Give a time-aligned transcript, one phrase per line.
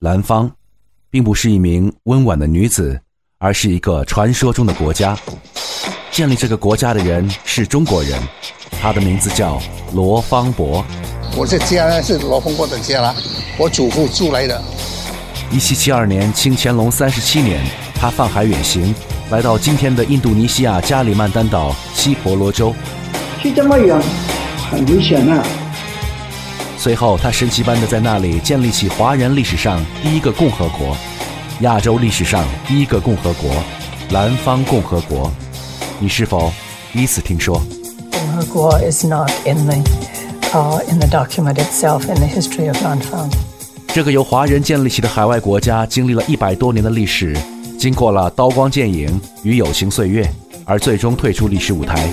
[0.00, 0.50] 兰芳，
[1.10, 2.98] 并不是一名温婉的女子，
[3.38, 5.14] 而是一个传说中的国家。
[6.10, 8.18] 建立这个国家的人是中国人，
[8.80, 9.60] 他的名字叫
[9.92, 10.82] 罗芳伯。
[11.36, 13.14] 我这家呢是罗芳伯的家啦，
[13.58, 14.58] 我祖父住来的。
[15.52, 17.62] 一七七二年，清乾隆三十七年，
[17.94, 18.94] 他泛海远行，
[19.30, 22.74] 来到今天的印度尼西亚加里曼丹岛西婆罗洲。
[23.38, 24.00] 去这么远，
[24.70, 25.59] 很危险的。
[26.80, 30.96] 随后，他神奇般的在那里建立起华人历史上第一个共和国，
[31.60, 33.50] 亚洲历史上第一个共和国——
[34.08, 35.30] 南方共和国。
[35.98, 36.50] 你是否
[36.90, 37.60] 第一次听说？
[38.10, 39.74] 共和国 is not in the
[40.52, 43.30] uh in the document itself in the history of Nanfang。
[43.88, 47.36] 这个由华人建立起的海外国家，经历了一百多年的历史，
[47.78, 50.26] 经过了刀光剑影与友情岁月，
[50.64, 52.08] 而最终退出历史舞台。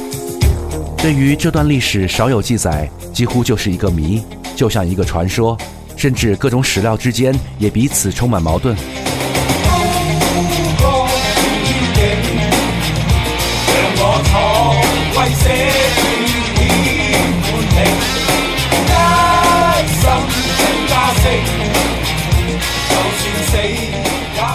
[0.98, 4.22] 对于这段历史少有记载，几乎就是一个谜。
[4.58, 5.56] 就像一个传说，
[5.96, 8.76] 甚至各种史料之间也彼此充满矛盾。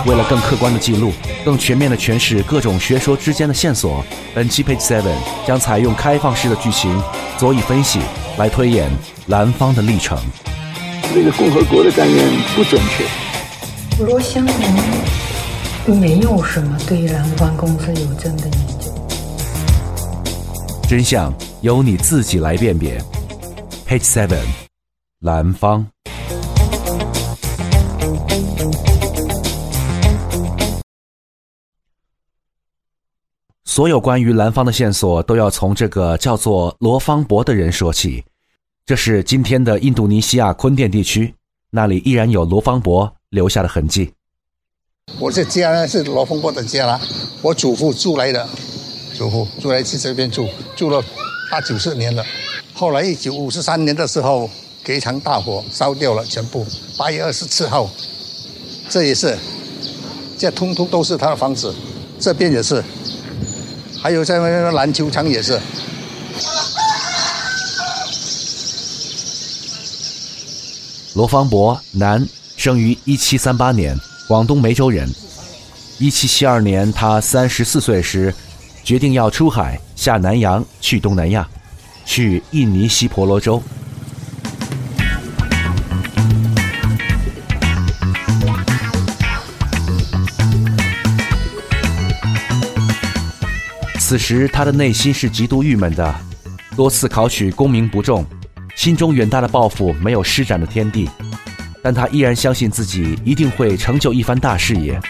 [0.05, 1.13] 为了更客观的记录、
[1.45, 5.15] 更全面的诠释各种学说之间的线索，本期 Page Seven
[5.47, 7.01] 将采用开放式的剧情，
[7.39, 8.01] 佐以分析。
[8.39, 8.91] 来推演
[9.27, 10.19] 蓝方的历程。
[11.15, 13.05] 那个共和国的概念不准确。
[14.05, 14.45] 罗香
[15.87, 18.91] 农没有什么对蓝方公司有真的研究。
[20.89, 22.99] 真相由你自己来辨别。
[23.87, 24.45] Page Seven，
[25.21, 25.92] 蓝方。
[33.75, 38.23] 所有关于南方的线索都要从这个叫做罗芳伯的人说起。
[38.85, 41.35] 这是今天的印度尼西亚坤甸地区，
[41.71, 44.13] 那里依然有罗芳伯留下的痕迹。
[45.19, 47.01] 我这家呢是罗芳伯的家啦，
[47.41, 48.47] 我祖父住来的，
[49.15, 50.47] 祖父住来去这边住，
[50.77, 51.03] 住了
[51.51, 52.23] 八九十年了。
[52.75, 54.51] 后来一九五十三年的时候，
[54.85, 56.67] 给一场大火烧掉了全部。
[56.99, 57.89] 八月二十七号，
[58.91, 59.35] 这也是，
[60.37, 61.75] 这通通都是他的房子，
[62.21, 62.85] 这边也是。
[64.03, 65.61] 还有在那个篮球场也是。
[71.15, 72.27] 罗芳伯，男，
[72.57, 73.97] 生于一七三八年，
[74.27, 75.09] 广东梅州人。
[75.99, 78.35] 一七七二年，他三十四岁时，
[78.83, 81.49] 决定要出海下南洋去东南亚，
[82.05, 83.63] 去印尼西婆罗洲。
[94.05, 96.15] 此时他的内心是极度郁闷的，
[96.77, 98.27] 多次考取功名不中，
[98.77, 101.09] 心中远大的抱负没有施展的天地，
[101.83, 105.01] 但他依然相信自己一定会成就一番大事业。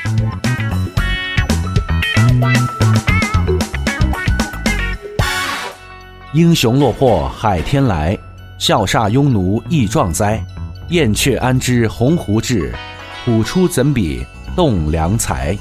[6.34, 8.16] 英雄落魄海天来，
[8.58, 10.44] 笑煞庸奴亦壮哉。
[10.90, 12.72] 燕雀安知鸿鹄志，
[13.24, 15.58] 虎出怎比栋梁才。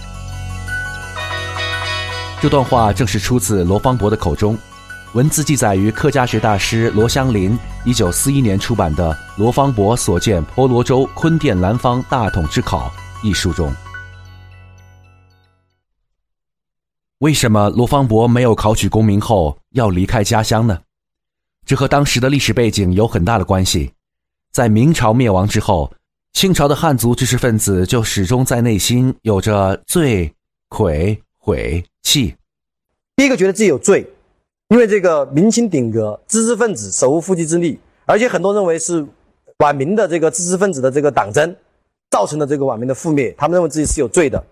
[2.42, 4.58] 这段话正是出自罗芳伯的口中，
[5.14, 12.92] 文字记载于客家学大师罗香林一九四一年出版的《罗芳伯所见婆罗洲坤甸南方大统之考》
[13.28, 13.72] 一书中。
[17.20, 20.82] 为什么罗芳伯没有考取功名后要离开家乡呢？
[21.64, 23.92] 这和当时的历史背景有很大的关系。
[24.52, 25.94] 在明朝灭亡之后，
[26.34, 30.34] 清朝的汉族知识分子就始终在内心有着罪、
[30.70, 31.84] 愧、悔。
[32.04, 32.36] 气，
[33.16, 34.06] 第一个觉得自己有罪，
[34.68, 39.06] 因为这个明清顶革，知识分子手无缚鸡之力，而且很多认为是
[39.60, 41.56] 晚明的这个知识分子的这个党争
[42.10, 44.44] 造成的这个晚明的覆灭，他们认为自己是有罪的，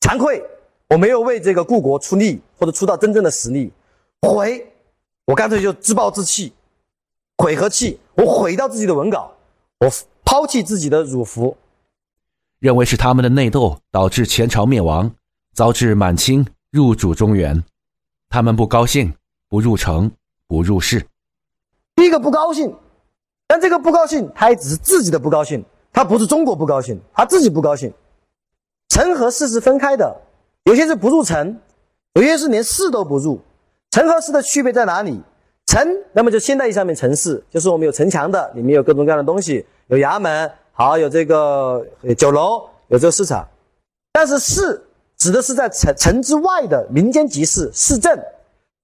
[0.00, 0.42] 惭愧，
[0.88, 3.70] 我没有为这个故国出力或者出到真正的实力，
[4.22, 4.66] 悔，
[5.26, 6.52] 我干脆就自暴自弃，
[7.36, 9.30] 悔和气，我毁掉自己的文稿，
[9.80, 9.90] 我
[10.24, 11.54] 抛弃自己的儒服，
[12.58, 15.12] 认为是他们的内斗导致前朝灭亡，
[15.56, 16.46] 遭致满清。
[16.70, 17.64] 入主中原，
[18.28, 19.10] 他们不高兴，
[19.48, 20.10] 不入城，
[20.46, 21.02] 不入市。
[21.94, 22.76] 第一个不高兴，
[23.46, 27.90] 但这个不高兴，他也只是自己的不高兴，他不是中国不高兴，他自己不高兴。
[28.90, 30.14] 城和市是分开的，
[30.64, 31.58] 有些是不入城，
[32.12, 33.40] 有些是连市都不入。
[33.90, 35.22] 城和市的区别在哪里？
[35.64, 35.82] 城，
[36.12, 41.82] 那么就现代意义上面城市，就是我们有城墙的，里面有各种各样的东西，有衙门，好，有这个
[42.18, 43.48] 酒楼，有这个市场。
[44.12, 44.82] 但是市。
[45.16, 48.22] 指的是在城城之外的民间集市、市镇，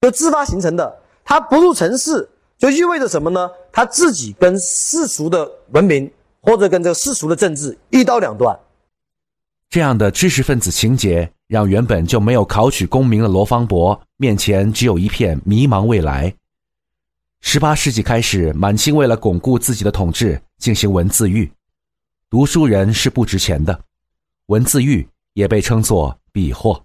[0.00, 1.00] 就自发形成的。
[1.24, 3.50] 它不入城市，就意味着什么呢？
[3.70, 8.58] 他自己跟世俗的文明或者跟这个世俗的政治一刀两断。
[9.70, 16.34] 这样的知识分子情节，让原本就没有考取功名的罗芳伯面前只有一片迷茫未来。
[17.40, 21.50] 十八世纪开始，满清为了巩固自己的统治，进行文字狱。
[22.28, 23.80] 读书人是不值钱的，
[24.46, 26.84] 文字狱也被称作笔货。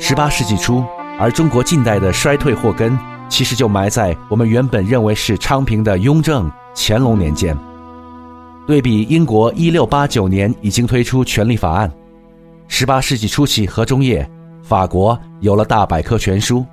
[0.00, 0.82] 十八世纪初，
[1.18, 7.56] 而中国近代的衰退祸根，其实就埋在我们原本认为是昌平的雍正、乾隆年间。
[8.66, 11.92] 对比英国一六八九年已经推出权利法案，
[12.68, 14.28] 十八世纪初期和中叶，
[14.62, 16.64] 法国有了大百科全书。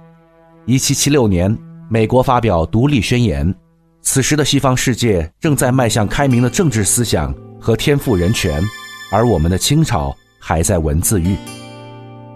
[0.65, 1.55] 一七七六年，
[1.89, 3.53] 美国发表独立宣言。
[4.01, 8.63] 此时的西方世界正在迈向开明的政治思想和天赋人权，
[9.11, 11.35] 而我们的清朝还在文字狱。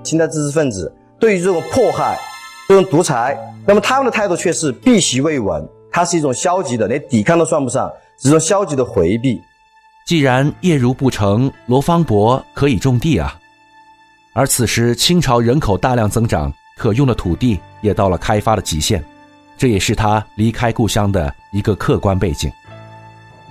[0.04, 2.18] 清代知识分子对于这种迫害、
[2.68, 3.38] 这种独裁，
[3.68, 9.40] 那么他们的态度却是避席未闻，它是一种消极的，连抵抗都算不上，是一种消极的回避。
[10.08, 13.40] 既然业如不成，罗芳伯可以种地啊。
[14.34, 19.04] 而此时清朝人口大量增长，可用的土地也到了开发的极限，
[19.58, 22.52] 这也是他离开故乡的一个客观背景。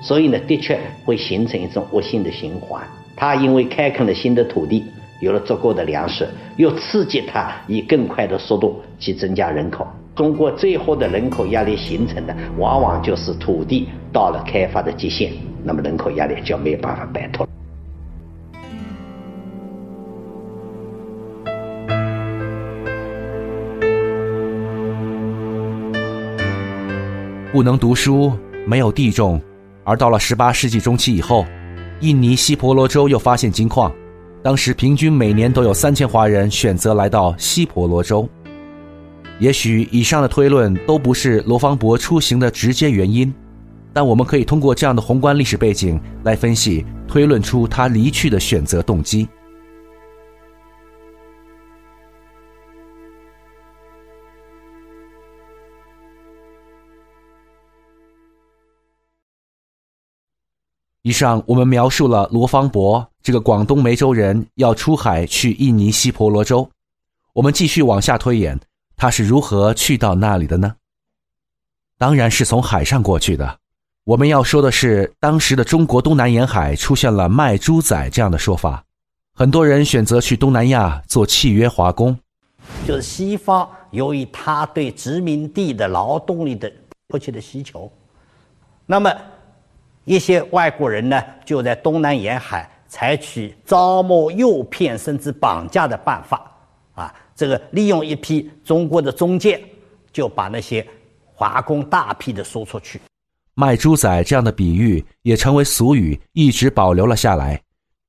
[0.00, 2.82] 所以呢，的确会形成一种恶性的循环。
[3.16, 4.84] 他因为开垦了新的土地。
[5.20, 6.28] 有了足够的粮食，
[6.58, 9.84] 又刺激他以更快的速度去增加人口。
[10.14, 15.32] 通过最后的人口压力形成的，往往就是土地到了开发的极限，
[15.64, 17.44] 那么人口压力就没有办法摆脱。
[27.58, 28.32] 不能读书，
[28.69, 29.43] 没有地种，
[29.82, 31.44] 而到了十八世纪中期以后，
[31.99, 33.93] 印尼西婆罗洲又发现金矿。
[34.44, 38.28] 当时平均每年都有三千华人选择来到西婆罗洲。
[39.40, 43.34] 也许以上的推论都不是罗芳伯出行的直接原因，
[43.93, 49.28] 但我们可以通过这样的宏观历史背景来分析、推论出他离去的选择动机。
[61.08, 66.69] 以上我们描述了罗芳伯这个广东梅州人要出海去印尼西婆罗洲，
[67.32, 68.60] 我们继续往下推演，
[68.94, 70.75] 他是如何去到那里的呢？
[71.96, 73.58] 当然是从海上过去的。
[74.05, 78.84] 我们要说的是，当时的中国东南沿海出现了卖猪仔这样的说法，
[79.32, 82.14] 很多人选择去东南亚做契约华工，
[82.87, 86.70] 就是西方由于他对殖民地的劳动力的
[87.06, 87.90] 迫切的需求，
[88.84, 89.10] 那么。
[90.08, 96.50] 一些外国人呢，就在东南沿海采取招募、诱骗甚至绑架的办法，
[96.94, 99.62] 啊，这个利用一批中国的中介，
[100.10, 100.84] 就把那些
[101.26, 102.99] 华工大批的输出去。
[103.52, 107.60] 卖猪仔这样的比喻也成为俗语，一直保留了下来。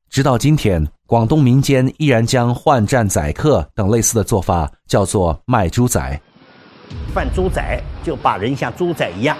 [0.09, 6.21] 直到今天，广东民间依然将换战宰客等类似的做法叫做卖猪仔。
[7.13, 9.37] 贩猪仔就把人像猪仔一样。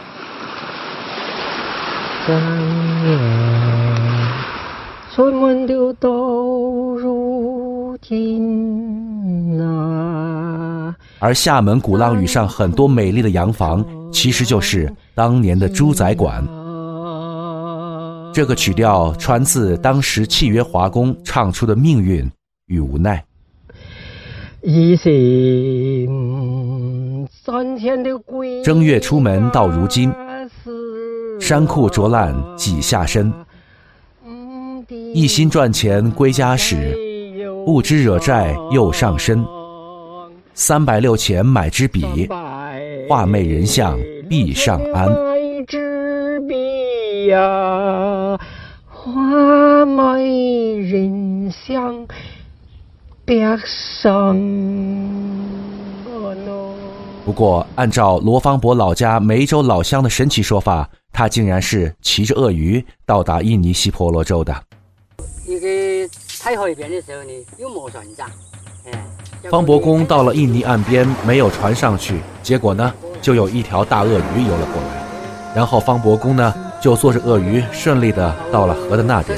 [11.20, 16.44] 而厦门鼓浪屿上很多美丽的洋房，其实就是当年的猪仔馆。
[18.34, 22.30] 这个曲调传自当时契约华工唱出的命运
[22.68, 23.24] 与无奈。
[28.64, 30.14] 正月出门到如今。
[31.40, 33.34] 衫裤着烂几下身，
[35.14, 36.96] 一心赚钱归家时，
[37.66, 39.44] 不知惹债又上身。
[40.54, 42.28] 三百六钱买支笔，
[43.08, 43.98] 画媚人像
[44.30, 45.10] 壁上安。
[45.10, 48.38] 买支笔呀，
[48.88, 52.06] 画媚人像
[53.26, 54.36] 壁上。
[57.26, 60.90] 不过，按照罗芳伯老家梅州老乡的神奇说法，
[61.20, 64.56] 他竟然是骑着鳄鱼到达印尼西婆罗洲的。
[65.46, 65.68] 一个
[66.42, 68.32] 太海边的时候呢，又没船上。
[69.52, 79.38] 方伯公到了印尼岸边，没有船上去，结果呢，就有一条大鳄鱼游了过来，然后方伯公呢，就坐着鳄鱼，顺利的到了河的那边。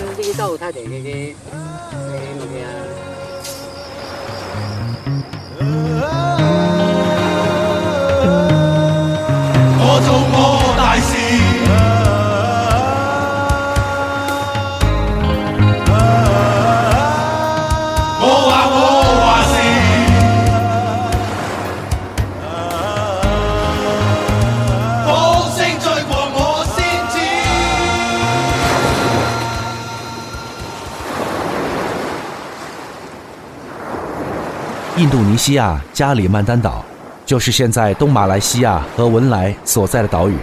[35.01, 36.86] 印度尼西亚加里曼丹岛，
[37.25, 40.38] 就是现在东马来西亚和文莱所在的岛屿。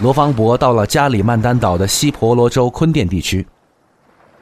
[0.00, 3.46] 罗芳伯到了加里曼丹岛的西婆罗洲坤甸地区。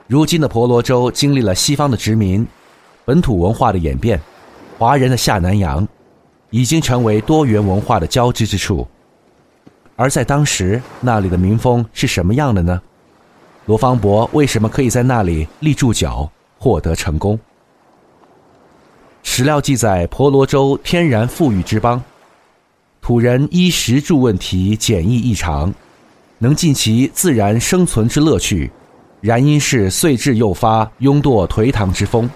[0.07, 2.47] 如今的婆罗洲经历了西方的殖民、
[3.05, 4.21] 本土文化的演变、
[4.79, 5.85] 华人的下南洋，
[6.51, 8.87] 已经成为多元文化的交织之处。
[9.97, 12.81] 而在当时，那里的民风是什么样的呢？
[13.67, 17.37] 罗芳伯为什么可以在那里立住脚，获得成功？
[19.27, 22.01] 史料记载，婆罗洲天然富裕之邦。
[23.01, 25.75] 土人衣食住问题简易异常，
[26.39, 28.71] 能尽其自然生存之乐趣，
[29.21, 32.31] 然因是岁至诱发庸惰颓唐之风，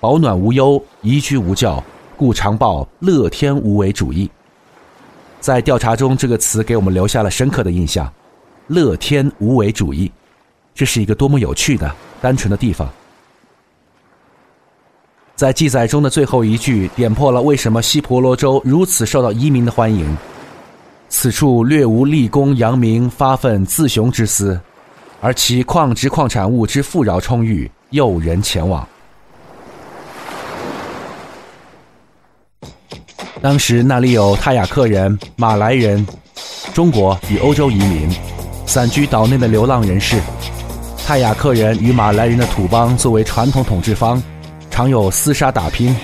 [0.00, 1.82] 保暖无忧，宜居无教，
[2.16, 4.28] 故常报乐天无为主义。
[5.40, 8.12] 在调查中，这个词给我们留下了深刻的印象。
[8.66, 10.10] 乐天无为主义，
[10.74, 12.90] 这是一个多么有趣的、单纯的地方。
[15.40, 20.14] 在记载中的最后一句，点破了为什么西婆罗洲如此受到移民的欢迎。
[21.08, 24.60] 此处略无立功扬名、发愤自雄之思，
[25.18, 28.86] 而其矿质矿产物之富饶充裕，诱人前往。
[33.40, 36.06] 当时那里有泰雅克人、马来人、
[36.74, 38.14] 中国与欧洲移民，
[38.66, 40.20] 散居岛内的流浪人士。
[41.06, 44.22] 泰雅克人与马来人的土邦作为传统统治方。
[44.80, 45.94] 常有厮杀打拼，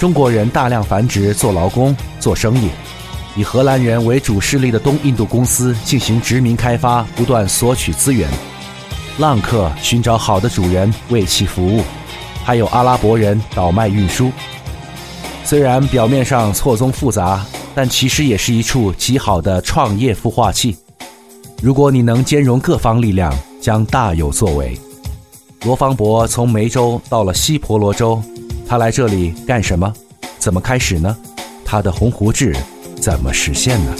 [0.00, 2.68] 中国人大量繁殖做劳工做生意，
[3.36, 8.28] 以荷兰人为主势力的东印度公司进行殖民开发，不断索取资源。
[9.18, 11.84] 浪客寻找好的主人为其服务，
[12.42, 14.32] 还有阿拉伯人倒卖运输。
[15.44, 20.76] 虽然表面上错综复杂，但其实也是一处极好的创业孵化器。
[21.62, 24.76] 如果你能兼容各方力量，将大有作为。
[25.64, 28.20] 罗芳伯从梅州到了西婆罗洲，
[28.66, 29.92] 他来这里干什么？
[30.36, 31.16] 怎么开始呢？
[31.64, 32.52] 他的鸿鹄志
[33.00, 33.94] 怎么实现呢？